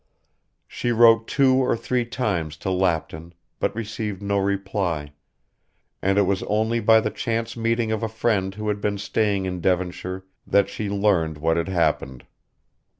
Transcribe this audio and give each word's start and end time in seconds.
She 0.67 0.91
wrote 0.91 1.27
two 1.27 1.57
or 1.57 1.77
three 1.77 2.05
times 2.05 2.57
to 2.57 2.69
Lapton, 2.69 3.33
but 3.59 3.75
received 3.75 4.19
no 4.19 4.39
reply, 4.39 5.13
and 6.01 6.17
it 6.17 6.23
was 6.23 6.41
only 6.47 6.79
by 6.79 6.99
the 6.99 7.11
chance 7.11 7.55
meeting 7.55 7.91
of 7.91 8.01
a 8.01 8.09
friend 8.09 8.55
who 8.55 8.67
had 8.69 8.81
been 8.81 8.97
staying 8.97 9.45
in 9.45 9.61
Devonshire 9.61 10.25
that 10.47 10.69
she 10.69 10.89
learned 10.89 11.37
what 11.37 11.55
had 11.55 11.67
happened. 11.67 12.25